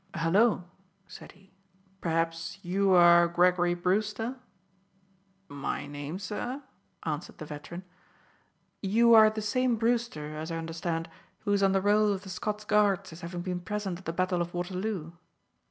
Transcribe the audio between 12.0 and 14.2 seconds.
of the Scots Guards as having been present at the